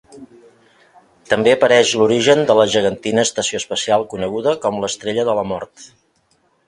[1.33, 5.87] També apareix l'origen de la gegantina estació espacial coneguda com l'Estrella de la Mort.